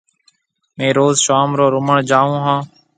[0.77, 2.59] ميه روز شوم رو روُمڻ جاون هون۔